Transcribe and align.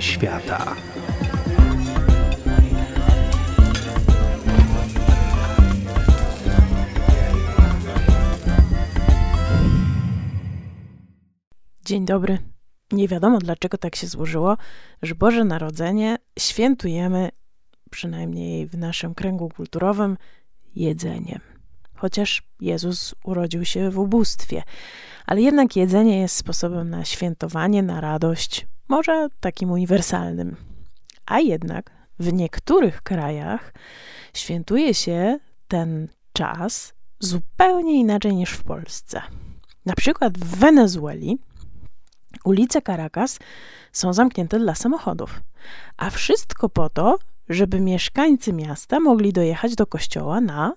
Świata. 0.00 0.76
Dzień 11.84 12.04
dobry. 12.04 12.38
Nie 12.92 13.08
wiadomo 13.08 13.38
dlaczego 13.38 13.78
tak 13.78 13.96
się 13.96 14.06
złożyło, 14.06 14.56
że 15.02 15.14
Boże 15.14 15.44
Narodzenie 15.44 16.16
świętujemy, 16.38 17.28
przynajmniej 17.90 18.66
w 18.66 18.78
naszym 18.78 19.14
kręgu 19.14 19.48
kulturowym, 19.48 20.16
jedzeniem. 20.76 21.40
Chociaż 21.94 22.42
Jezus 22.60 23.14
urodził 23.24 23.64
się 23.64 23.90
w 23.90 23.98
ubóstwie, 23.98 24.62
ale 25.26 25.40
jednak 25.40 25.76
jedzenie 25.76 26.20
jest 26.20 26.36
sposobem 26.36 26.90
na 26.90 27.04
świętowanie, 27.04 27.82
na 27.82 28.00
radość, 28.00 28.66
może 28.88 29.28
takim 29.40 29.70
uniwersalnym. 29.70 30.56
A 31.26 31.40
jednak 31.40 31.90
w 32.18 32.32
niektórych 32.32 33.02
krajach 33.02 33.72
świętuje 34.34 34.94
się 34.94 35.38
ten 35.68 36.08
czas 36.32 36.94
zupełnie 37.20 38.00
inaczej 38.00 38.34
niż 38.34 38.50
w 38.50 38.64
Polsce. 38.64 39.22
Na 39.86 39.94
przykład 39.94 40.38
w 40.38 40.56
Wenezueli 40.56 41.38
ulice 42.44 42.82
Caracas 42.82 43.38
są 43.92 44.12
zamknięte 44.12 44.58
dla 44.58 44.74
samochodów, 44.74 45.40
a 45.96 46.10
wszystko 46.10 46.68
po 46.68 46.90
to, 46.90 47.18
żeby 47.48 47.80
mieszkańcy 47.80 48.52
miasta 48.52 49.00
mogli 49.00 49.32
dojechać 49.32 49.74
do 49.74 49.86
kościoła 49.86 50.40
na 50.40 50.72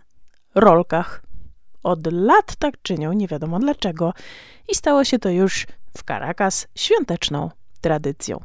rolkach. 0.56 1.24
Od 1.84 2.14
lat 2.14 2.56
tak 2.56 2.82
czynią, 2.82 3.14
nie 3.14 3.28
wiadomo 3.28 3.60
dlaczego, 3.60 4.14
i 4.68 4.76
stało 4.76 5.04
się 5.04 5.20
to 5.20 5.30
już 5.30 5.68
w 5.98 6.04
Caracas 6.04 6.68
świąteczną 6.76 7.50
tradycją. 7.86 8.44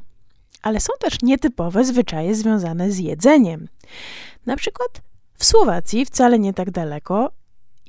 Ale 0.62 0.80
są 0.80 0.92
też 0.98 1.22
nietypowe 1.22 1.84
zwyczaje 1.84 2.34
związane 2.34 2.92
z 2.92 2.98
jedzeniem. 2.98 3.68
Na 4.46 4.56
przykład 4.56 5.00
w 5.34 5.44
Słowacji, 5.44 6.06
wcale 6.06 6.38
nie 6.38 6.54
tak 6.54 6.70
daleko, 6.70 7.30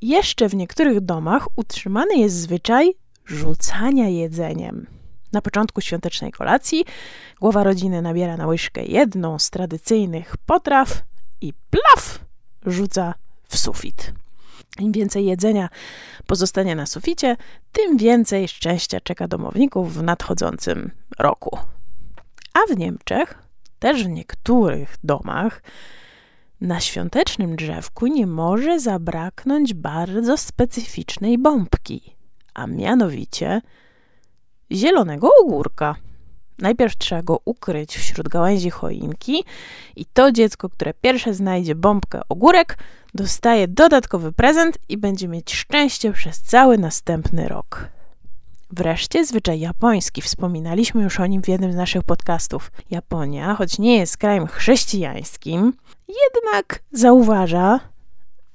jeszcze 0.02 0.48
w 0.48 0.54
niektórych 0.54 1.00
domach 1.00 1.48
utrzymany 1.56 2.16
jest 2.16 2.36
zwyczaj 2.36 2.94
rzucania 3.26 4.08
jedzeniem. 4.08 4.86
Na 5.32 5.42
początku 5.42 5.80
świątecznej 5.80 6.32
kolacji 6.32 6.84
głowa 7.40 7.64
rodziny 7.64 8.02
nabiera 8.02 8.36
na 8.36 8.46
łyżkę 8.46 8.84
jedną 8.84 9.38
z 9.38 9.50
tradycyjnych 9.50 10.36
potraw 10.46 11.02
i 11.40 11.52
plaf 11.70 12.18
rzuca 12.66 13.14
w 13.48 13.58
sufit. 13.58 14.12
Im 14.80 14.92
więcej 14.92 15.26
jedzenia 15.26 15.68
pozostanie 16.26 16.74
na 16.74 16.86
suficie, 16.86 17.36
tym 17.72 17.96
więcej 17.96 18.48
szczęścia 18.48 19.00
czeka 19.00 19.28
domowników 19.28 19.94
w 19.94 20.02
nadchodzącym 20.02 20.90
roku. 21.18 21.58
A 22.54 22.74
w 22.74 22.78
Niemczech, 22.78 23.34
też 23.78 24.04
w 24.04 24.08
niektórych 24.08 24.96
domach, 25.04 25.62
na 26.60 26.80
świątecznym 26.80 27.56
drzewku 27.56 28.06
nie 28.06 28.26
może 28.26 28.80
zabraknąć 28.80 29.74
bardzo 29.74 30.36
specyficznej 30.36 31.38
bombki, 31.38 32.16
a 32.54 32.66
mianowicie 32.66 33.60
zielonego 34.72 35.28
ogórka. 35.40 35.96
Najpierw 36.62 36.96
trzeba 36.96 37.22
go 37.22 37.38
ukryć 37.44 37.96
wśród 37.96 38.28
gałęzi 38.28 38.70
choinki 38.70 39.44
i 39.96 40.04
to 40.04 40.32
dziecko, 40.32 40.68
które 40.68 40.94
pierwsze 40.94 41.34
znajdzie 41.34 41.74
bombkę 41.74 42.20
ogórek, 42.28 42.78
dostaje 43.14 43.68
dodatkowy 43.68 44.32
prezent 44.32 44.78
i 44.88 44.96
będzie 44.96 45.28
mieć 45.28 45.54
szczęście 45.54 46.12
przez 46.12 46.40
cały 46.40 46.78
następny 46.78 47.48
rok. 47.48 47.88
Wreszcie 48.70 49.24
zwyczaj 49.24 49.60
japoński. 49.60 50.22
Wspominaliśmy 50.22 51.02
już 51.02 51.20
o 51.20 51.26
nim 51.26 51.42
w 51.42 51.48
jednym 51.48 51.72
z 51.72 51.76
naszych 51.76 52.02
podcastów. 52.02 52.72
Japonia, 52.90 53.54
choć 53.54 53.78
nie 53.78 53.98
jest 53.98 54.16
krajem 54.16 54.46
chrześcijańskim, 54.46 55.72
jednak 56.08 56.82
zauważa 56.92 57.80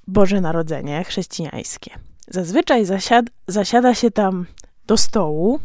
Boże 0.08 0.42
Narodzenie 0.42 1.04
chrześcijańskie. 1.04 1.92
Zazwyczaj 2.28 2.86
zasiad 2.86 3.26
zasiada 3.48 3.94
się 3.94 4.12
tam 4.12 4.46
do 4.88 4.98
stołu, 4.98 5.60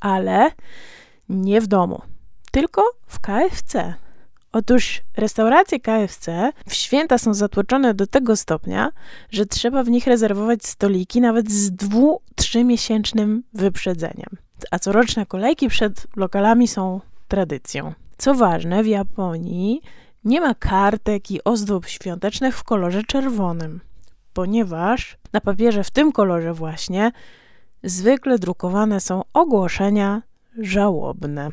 ale 0.00 0.50
nie 1.28 1.60
w 1.60 1.66
domu, 1.66 2.02
tylko 2.50 2.82
w 3.06 3.20
KFC. 3.20 3.94
Otóż 4.52 5.02
restauracje 5.16 5.80
KFC 5.80 6.52
w 6.68 6.74
święta 6.74 7.18
są 7.18 7.34
zatłoczone 7.34 7.94
do 7.94 8.06
tego 8.06 8.36
stopnia, 8.36 8.92
że 9.30 9.46
trzeba 9.46 9.82
w 9.82 9.90
nich 9.90 10.06
rezerwować 10.06 10.66
stoliki 10.66 11.20
nawet 11.20 11.50
z 11.50 11.70
dwu, 11.70 12.20
trzymiesięcznym 12.36 13.42
wyprzedzeniem. 13.52 14.28
A 14.70 14.78
coroczne 14.78 15.26
kolejki 15.26 15.68
przed 15.68 16.06
lokalami 16.16 16.68
są 16.68 17.00
tradycją. 17.28 17.92
Co 18.18 18.34
ważne, 18.34 18.82
w 18.82 18.86
Japonii 18.86 19.82
nie 20.24 20.40
ma 20.40 20.54
kartek 20.54 21.30
i 21.30 21.44
ozdób 21.44 21.86
świątecznych 21.86 22.58
w 22.58 22.64
kolorze 22.64 23.02
czerwonym, 23.02 23.80
ponieważ 24.32 25.18
na 25.32 25.40
papierze 25.40 25.84
w 25.84 25.90
tym 25.90 26.12
kolorze 26.12 26.54
właśnie 26.54 27.12
zwykle 27.82 28.38
drukowane 28.38 29.00
są 29.00 29.22
ogłoszenia 29.32 30.22
żałobne. 30.58 31.50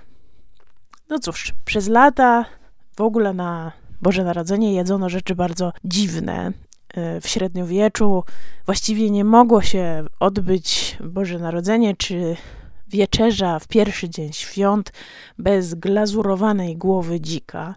No 1.10 1.20
cóż, 1.20 1.54
przez 1.66 1.88
lata 1.88 2.46
w 2.96 3.02
ogóle 3.02 3.34
na 3.34 3.72
Boże 4.02 4.24
Narodzenie 4.24 4.74
jedzono 4.74 5.10
rzeczy 5.10 5.36
bardzo 5.36 5.74
dziwne. 5.84 6.52
E, 6.94 7.22
w 7.22 7.28
średniowieczu 7.28 8.24
właściwie 8.66 9.09
nie 9.09 9.24
mogło 9.24 9.62
się 9.62 10.06
odbyć 10.20 10.98
Boże 11.04 11.40
Narodzenie 11.40 11.96
czy 11.96 12.36
wieczerza 12.88 13.59
w 13.59 13.68
pierwszy 13.68 14.09
dzień 14.09 14.34
świąt 14.34 14.94
bez 15.38 15.74
glazurowanej 15.74 16.78
głowy 16.78 17.22
dzika. 17.22 17.76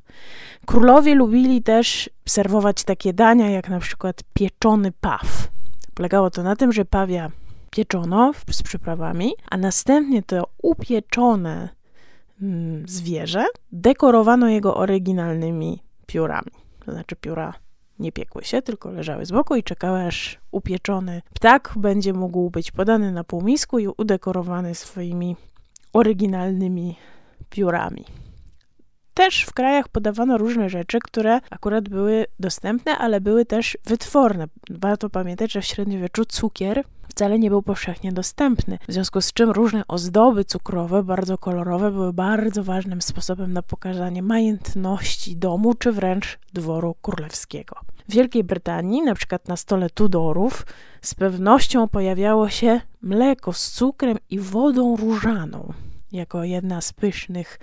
Królowie 0.66 1.14
lubili 1.14 1.62
też 1.62 2.10
serwować 2.28 2.84
takie 2.84 3.12
dania 3.12 3.50
jak 3.50 3.68
na 3.68 3.80
przykład 3.80 4.20
pieczony 4.34 4.92
paw. 5.00 5.48
Polegało 5.94 6.30
to 6.30 6.42
na 6.42 6.56
tym, 6.56 6.72
że 6.72 6.84
pawia 6.84 7.30
pieczono 7.72 8.32
z 8.50 8.62
przyprawami, 8.62 9.32
a 9.50 9.56
następnie 9.56 10.22
to 10.22 10.46
upieczone 10.62 11.68
mm, 12.42 12.88
zwierzę 12.88 13.44
dekorowano 13.72 14.48
jego 14.48 14.76
oryginalnymi 14.76 15.82
piórami. 16.06 16.52
To 16.84 16.92
znaczy 16.92 17.16
pióra 17.16 17.54
nie 17.98 18.12
piekły 18.12 18.44
się, 18.44 18.62
tylko 18.62 18.90
leżały 18.90 19.26
z 19.26 19.32
boku 19.32 19.56
i 19.56 19.62
czekały, 19.62 20.06
aż 20.06 20.38
upieczony 20.50 21.22
ptak 21.34 21.72
będzie 21.76 22.12
mógł 22.12 22.50
być 22.50 22.70
podany 22.70 23.12
na 23.12 23.24
półmisku 23.24 23.78
i 23.78 23.88
udekorowany 23.88 24.74
swoimi 24.74 25.36
oryginalnymi 25.92 26.96
piórami. 27.50 28.04
Też 29.14 29.42
w 29.42 29.52
krajach 29.52 29.88
podawano 29.88 30.38
różne 30.38 30.68
rzeczy, 30.68 30.98
które 31.04 31.40
akurat 31.50 31.88
były 31.88 32.26
dostępne, 32.40 32.98
ale 32.98 33.20
były 33.20 33.44
też 33.44 33.78
wytworne. 33.84 34.46
Warto 34.70 35.10
pamiętać, 35.10 35.52
że 35.52 35.60
w 35.60 35.64
średniowieczu 35.64 36.24
cukier 36.24 36.84
wcale 37.12 37.38
nie 37.38 37.50
był 37.50 37.62
powszechnie 37.62 38.12
dostępny, 38.12 38.78
w 38.88 38.92
związku 38.92 39.20
z 39.20 39.32
czym 39.32 39.50
różne 39.50 39.86
ozdoby 39.88 40.44
cukrowe, 40.44 41.02
bardzo 41.02 41.38
kolorowe, 41.38 41.90
były 41.90 42.12
bardzo 42.12 42.64
ważnym 42.64 43.02
sposobem 43.02 43.52
na 43.52 43.62
pokazanie 43.62 44.22
majętności 44.22 45.36
domu, 45.36 45.74
czy 45.74 45.92
wręcz 45.92 46.38
dworu 46.52 46.94
królewskiego. 47.02 47.76
W 48.08 48.12
Wielkiej 48.12 48.44
Brytanii, 48.44 49.02
na 49.02 49.14
przykład 49.14 49.48
na 49.48 49.56
stole 49.56 49.90
Tudorów, 49.90 50.66
z 51.02 51.14
pewnością 51.14 51.88
pojawiało 51.88 52.48
się 52.48 52.80
mleko 53.02 53.52
z 53.52 53.70
cukrem 53.70 54.18
i 54.30 54.38
wodą 54.38 54.96
różaną, 54.96 55.72
jako 56.12 56.44
jedna 56.44 56.80
z 56.80 56.92
pysznych 56.92 57.58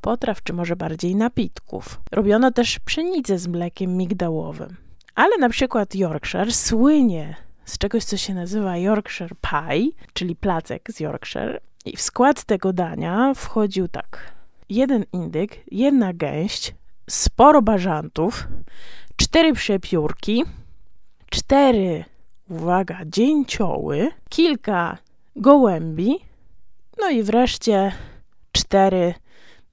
potraw, 0.00 0.42
czy 0.42 0.52
może 0.52 0.76
bardziej 0.76 1.16
napitków. 1.16 2.00
Robiono 2.12 2.50
też 2.50 2.78
pszenicę 2.78 3.38
z 3.38 3.46
mlekiem 3.46 3.96
migdałowym. 3.96 4.76
Ale 5.14 5.38
na 5.38 5.48
przykład 5.48 5.94
Yorkshire 5.94 6.52
słynie 6.52 7.43
z 7.64 7.78
czegoś, 7.78 8.04
co 8.04 8.16
się 8.16 8.34
nazywa 8.34 8.76
Yorkshire 8.76 9.36
Pie, 9.40 9.90
czyli 10.12 10.36
placek 10.36 10.92
z 10.92 11.00
Yorkshire. 11.00 11.60
I 11.84 11.96
w 11.96 12.02
skład 12.02 12.44
tego 12.44 12.72
dania 12.72 13.34
wchodził 13.34 13.88
tak: 13.88 14.32
jeden 14.68 15.04
indyk, 15.12 15.60
jedna 15.70 16.12
gęść, 16.12 16.74
sporo 17.10 17.62
bażantów, 17.62 18.48
cztery 19.16 19.52
przepiórki, 19.52 20.44
cztery, 21.30 22.04
uwaga, 22.48 22.98
dzięcioły, 23.06 24.10
kilka 24.28 24.98
gołębi, 25.36 26.18
no 27.00 27.10
i 27.10 27.22
wreszcie 27.22 27.92
cztery, 28.52 29.14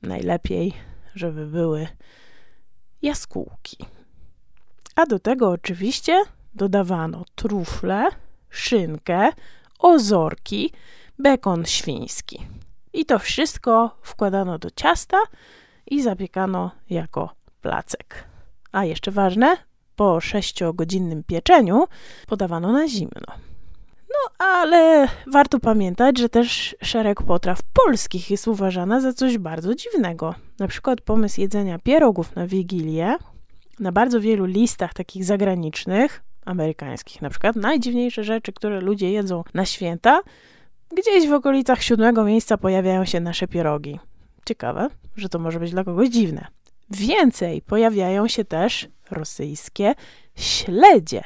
najlepiej, 0.02 0.74
żeby 1.16 1.48
były 1.48 1.88
jaskółki. 3.02 3.78
A 4.96 5.06
do 5.06 5.20
tego 5.20 5.50
oczywiście 5.50 6.24
dodawano 6.56 7.26
trufle, 7.36 8.08
szynkę, 8.50 9.30
ozorki, 9.80 10.72
bekon 11.20 11.66
świński. 11.66 12.40
I 12.94 13.06
to 13.06 13.20
wszystko 13.20 13.98
wkładano 14.02 14.60
do 14.60 14.70
ciasta 14.72 15.18
i 15.88 16.02
zapiekano 16.02 16.72
jako 16.90 17.30
placek. 17.62 18.24
A 18.72 18.86
jeszcze 18.86 19.12
ważne, 19.12 19.58
po 19.96 20.22
sześciogodzinnym 20.22 21.24
pieczeniu 21.24 21.88
podawano 22.28 22.72
na 22.72 22.88
zimno. 22.88 23.28
No 24.10 24.46
ale 24.46 25.08
warto 25.28 25.60
pamiętać, 25.60 26.20
że 26.20 26.30
też 26.30 26.76
szereg 26.82 27.24
potraw 27.24 27.60
polskich 27.74 28.32
jest 28.32 28.48
uważana 28.48 29.02
za 29.02 29.14
coś 29.14 29.38
bardzo 29.38 29.76
dziwnego. 29.76 30.36
Na 30.60 30.68
przykład 30.68 31.02
pomysł 31.02 31.42
jedzenia 31.42 31.80
pierogów 31.80 32.36
na 32.36 32.48
Wigilię 32.48 33.16
na 33.80 33.92
bardzo 33.92 34.22
wielu 34.22 34.46
listach 34.46 34.94
takich 34.94 35.26
zagranicznych, 35.26 36.24
amerykańskich 36.46 37.22
na 37.22 37.30
przykład, 37.30 37.56
najdziwniejsze 37.56 38.24
rzeczy, 38.24 38.54
które 38.54 38.82
ludzie 38.82 39.12
jedzą 39.12 39.44
na 39.54 39.66
święta, 39.66 40.22
gdzieś 40.98 41.28
w 41.28 41.34
okolicach 41.34 41.84
siódmego 41.84 42.24
miejsca 42.24 42.58
pojawiają 42.58 43.06
się 43.06 43.20
nasze 43.20 43.48
pierogi. 43.48 44.00
Ciekawe, 44.46 44.90
że 45.16 45.30
to 45.30 45.40
może 45.40 45.60
być 45.60 45.72
dla 45.72 45.84
kogoś 45.84 46.10
dziwne. 46.10 46.48
Więcej 46.90 47.62
pojawiają 47.62 48.28
się 48.28 48.46
też 48.46 48.88
rosyjskie 49.12 49.94
śledzie. 50.36 51.24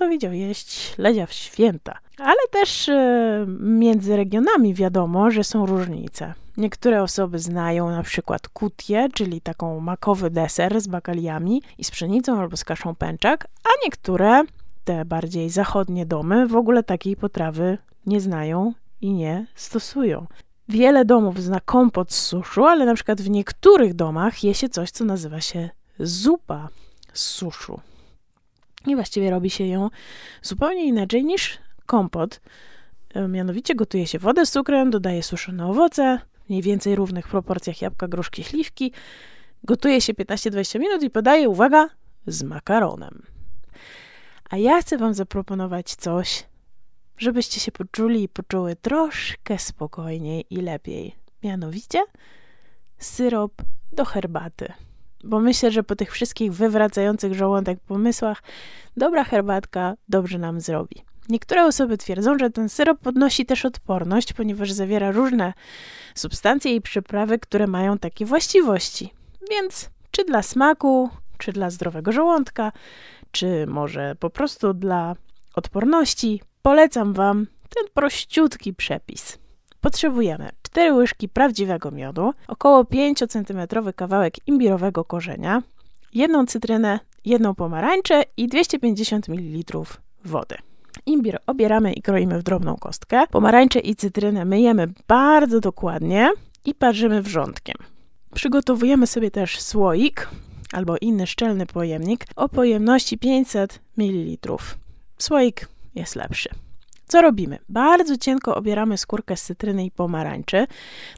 To 0.00 0.08
widział 0.08 0.32
jeść 0.32 0.72
śledzia 0.72 1.26
w 1.26 1.32
święta? 1.32 1.98
Ale 2.18 2.40
też 2.50 2.88
e, 2.88 3.46
między 3.60 4.16
regionami 4.16 4.74
wiadomo, 4.74 5.30
że 5.30 5.44
są 5.44 5.66
różnice. 5.66 6.34
Niektóre 6.56 7.02
osoby 7.02 7.38
znają 7.38 7.90
na 7.90 8.02
przykład 8.02 8.48
kutię, 8.48 9.08
czyli 9.14 9.40
taką 9.40 9.80
makowy 9.80 10.30
deser 10.30 10.80
z 10.80 10.86
bakaliami 10.86 11.62
i 11.78 11.84
z 11.84 11.90
pszenicą 11.90 12.40
albo 12.40 12.56
z 12.56 12.64
kaszą 12.64 12.94
pęczak, 12.94 13.46
a 13.64 13.68
niektóre, 13.84 14.42
te 14.84 15.04
bardziej 15.04 15.50
zachodnie 15.50 16.06
domy, 16.06 16.46
w 16.46 16.56
ogóle 16.56 16.82
takiej 16.82 17.16
potrawy 17.16 17.78
nie 18.06 18.20
znają 18.20 18.72
i 19.00 19.12
nie 19.12 19.46
stosują. 19.54 20.26
Wiele 20.68 21.04
domów 21.04 21.42
zna 21.42 21.60
kompot 21.60 22.12
z 22.12 22.26
suszu, 22.26 22.64
ale 22.64 22.86
na 22.86 22.94
przykład 22.94 23.20
w 23.20 23.30
niektórych 23.30 23.94
domach 23.94 24.44
je 24.44 24.54
się 24.54 24.68
coś, 24.68 24.90
co 24.90 25.04
nazywa 25.04 25.40
się 25.40 25.70
zupa 25.98 26.68
z 27.12 27.20
suszu. 27.20 27.80
I 28.86 28.94
właściwie 28.94 29.30
robi 29.30 29.50
się 29.50 29.64
ją 29.66 29.90
zupełnie 30.42 30.84
inaczej 30.84 31.24
niż 31.24 31.58
kompot. 31.86 32.40
E, 33.14 33.28
mianowicie 33.28 33.74
gotuje 33.74 34.06
się 34.06 34.18
wodę 34.18 34.46
z 34.46 34.50
cukrem, 34.50 34.90
dodaje 34.90 35.22
suszone 35.22 35.66
owoce, 35.66 36.18
mniej 36.48 36.62
więcej 36.62 36.96
równych 36.96 37.28
proporcjach 37.28 37.82
jabłka, 37.82 38.08
gruszki, 38.08 38.44
śliwki. 38.44 38.92
Gotuje 39.64 40.00
się 40.00 40.12
15-20 40.14 40.80
minut 40.80 41.02
i 41.02 41.10
podaje, 41.10 41.48
uwaga, 41.48 41.88
z 42.26 42.42
makaronem. 42.42 43.22
A 44.50 44.56
ja 44.56 44.80
chcę 44.80 44.98
Wam 44.98 45.14
zaproponować 45.14 45.94
coś, 45.94 46.46
żebyście 47.18 47.60
się 47.60 47.72
poczuli 47.72 48.22
i 48.22 48.28
poczuły 48.28 48.76
troszkę 48.76 49.58
spokojniej 49.58 50.44
i 50.50 50.56
lepiej. 50.56 51.14
Mianowicie 51.42 51.98
syrop 52.98 53.52
do 53.92 54.04
herbaty. 54.04 54.72
Bo 55.24 55.40
myślę, 55.40 55.70
że 55.70 55.82
po 55.82 55.96
tych 55.96 56.12
wszystkich 56.12 56.52
wywracających 56.52 57.34
żołądek 57.34 57.80
pomysłach, 57.80 58.42
dobra 58.96 59.24
herbatka 59.24 59.94
dobrze 60.08 60.38
nam 60.38 60.60
zrobi. 60.60 61.02
Niektóre 61.28 61.64
osoby 61.64 61.98
twierdzą, 61.98 62.38
że 62.38 62.50
ten 62.50 62.68
syrop 62.68 62.98
podnosi 62.98 63.46
też 63.46 63.64
odporność, 63.64 64.32
ponieważ 64.32 64.72
zawiera 64.72 65.10
różne 65.10 65.52
substancje 66.14 66.74
i 66.74 66.80
przyprawy, 66.80 67.38
które 67.38 67.66
mają 67.66 67.98
takie 67.98 68.26
właściwości. 68.26 69.12
Więc 69.50 69.90
czy 70.10 70.24
dla 70.24 70.42
smaku, 70.42 71.10
czy 71.38 71.52
dla 71.52 71.70
zdrowego 71.70 72.12
żołądka, 72.12 72.72
czy 73.30 73.66
może 73.66 74.14
po 74.14 74.30
prostu 74.30 74.74
dla 74.74 75.16
odporności, 75.54 76.42
polecam 76.62 77.12
Wam 77.12 77.46
ten 77.76 77.84
prościutki 77.94 78.74
przepis. 78.74 79.38
Potrzebujemy 79.80 80.50
4 80.70 80.92
łyżki 80.92 81.28
prawdziwego 81.28 81.90
miodu, 81.90 82.32
około 82.48 82.84
5 82.84 83.18
cm 83.18 83.60
kawałek 83.96 84.34
imbirowego 84.46 85.04
korzenia, 85.04 85.62
jedną 86.14 86.46
cytrynę, 86.46 87.00
jedną 87.24 87.54
pomarańczę 87.54 88.22
i 88.36 88.48
250 88.48 89.28
ml 89.28 89.78
wody. 90.24 90.56
Imbir 91.06 91.38
obieramy 91.46 91.92
i 91.92 92.02
kroimy 92.02 92.38
w 92.38 92.42
drobną 92.42 92.76
kostkę. 92.76 93.26
Pomarańcze 93.30 93.78
i 93.78 93.96
cytrynę 93.96 94.44
myjemy 94.44 94.88
bardzo 95.08 95.60
dokładnie 95.60 96.30
i 96.64 96.74
parzymy 96.74 97.22
wrzątkiem. 97.22 97.76
Przygotowujemy 98.34 99.06
sobie 99.06 99.30
też 99.30 99.60
słoik 99.60 100.28
albo 100.72 100.96
inny 101.00 101.26
szczelny 101.26 101.66
pojemnik 101.66 102.26
o 102.36 102.48
pojemności 102.48 103.18
500 103.18 103.80
ml. 103.96 104.56
Słoik 105.18 105.68
jest 105.94 106.16
lepszy. 106.16 106.48
Co 107.10 107.22
robimy? 107.22 107.58
Bardzo 107.68 108.16
cienko 108.16 108.54
obieramy 108.54 108.98
skórkę 108.98 109.36
z 109.36 109.42
cytryny 109.42 109.84
i 109.84 109.90
pomarańczy, 109.90 110.66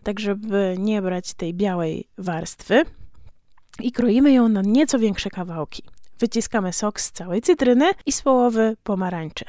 tak 0.02 0.20
żeby 0.20 0.76
nie 0.78 1.02
brać 1.02 1.34
tej 1.34 1.54
białej 1.54 2.08
warstwy 2.18 2.84
i 3.80 3.92
kroimy 3.92 4.32
ją 4.32 4.48
na 4.48 4.62
nieco 4.62 4.98
większe 4.98 5.30
kawałki. 5.30 5.82
Wyciskamy 6.18 6.72
sok 6.72 7.00
z 7.00 7.12
całej 7.12 7.42
cytryny 7.42 7.90
i 8.06 8.12
z 8.12 8.22
połowy 8.22 8.76
pomarańczy. 8.84 9.44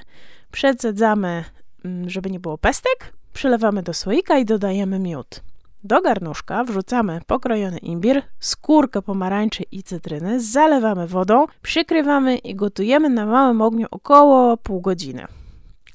Przedzadzamy, 0.51 1.44
mm, 1.86 2.10
żeby 2.10 2.31
nie 2.31 2.40
było 2.40 2.57
pestek, 2.57 3.13
przylewamy 3.34 3.84
do 3.84 3.94
słoika 3.94 4.38
i 4.38 4.45
dodajemy 4.45 5.00
miód. 5.00 5.42
Do 5.84 6.01
garnuszka 6.01 6.63
wrzucamy 6.63 7.22
pokrojony 7.28 7.78
imbir, 7.78 8.22
skórkę 8.40 9.01
pomarańczy 9.01 9.63
i 9.72 9.84
cytryny, 9.84 10.42
zalewamy 10.42 11.07
wodą, 11.07 11.45
przykrywamy 11.62 12.38
i 12.38 12.56
gotujemy 12.56 13.10
na 13.10 13.25
małym 13.25 13.62
ogniu 13.62 13.88
około 13.92 14.57
pół 14.57 14.81
godziny. 14.81 15.28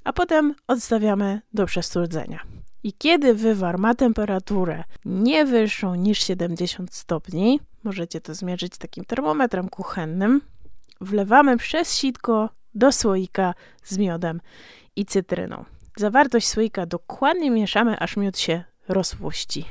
A 0.09 0.13
potem 0.13 0.55
odstawiamy 0.67 1.41
do 1.55 1.67
przestudzenia. 1.67 2.41
I 2.83 2.93
kiedy 2.93 3.35
wywar 3.35 3.79
ma 3.79 3.95
temperaturę 3.95 4.85
nie 5.05 5.45
wyższą 5.45 5.95
niż 5.95 6.19
70 6.19 6.95
stopni, 6.95 7.61
możecie 7.85 8.21
to 8.21 8.35
zmierzyć 8.35 8.79
takim 8.79 9.05
termometrem 9.05 9.69
kuchennym, 9.69 10.41
wlewamy 11.01 11.57
przez 11.57 11.97
sitko 11.97 12.51
do 12.75 12.93
słoika 12.93 13.55
z 13.85 13.99
miodem 13.99 14.41
i 14.97 15.07
cytryną. 15.07 15.65
Zawartość 15.97 16.49
słoika 16.49 16.87
dokładnie 16.87 17.51
mieszamy, 17.51 17.99
aż 17.99 18.17
miód 18.17 18.39
się 18.39 18.65
rozpuści. 18.89 19.65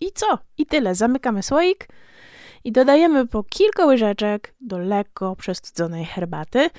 I 0.00 0.12
co? 0.14 0.38
I 0.58 0.66
tyle. 0.66 0.94
Zamykamy 0.94 1.42
słoik 1.42 1.88
i 2.64 2.72
dodajemy 2.72 3.26
po 3.26 3.44
kilka 3.44 3.86
łyżeczek 3.86 4.54
do 4.60 4.78
lekko 4.78 5.36
przestudzonej 5.36 6.04
herbaty. 6.04 6.70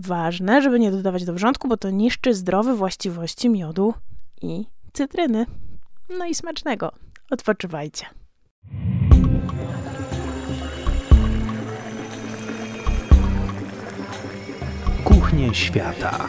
Ważne, 0.00 0.62
żeby 0.62 0.78
nie 0.78 0.90
dodawać 0.90 1.24
do 1.24 1.34
wrzątku, 1.34 1.68
bo 1.68 1.76
to 1.76 1.90
niszczy 1.90 2.34
zdrowe 2.34 2.74
właściwości 2.74 3.48
miodu 3.48 3.94
i 4.42 4.66
cytryny. 4.92 5.46
No 6.18 6.24
i 6.24 6.34
smacznego. 6.34 6.92
Odpoczywajcie. 7.30 8.06
Kuchnie 15.04 15.54
świata. 15.54 16.28